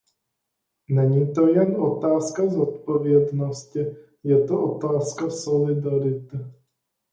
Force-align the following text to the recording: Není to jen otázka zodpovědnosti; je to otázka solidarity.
Není 0.89 1.33
to 1.33 1.47
jen 1.47 1.75
otázka 1.81 2.47
zodpovědnosti; 2.49 3.79
je 4.23 4.43
to 4.43 4.63
otázka 4.63 5.29
solidarity. 5.29 6.37